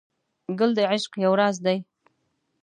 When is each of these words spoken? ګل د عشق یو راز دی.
ګل 0.57 0.71
د 0.77 0.79
عشق 0.91 1.11
یو 1.23 1.33
راز 1.39 1.55
دی. 1.65 1.77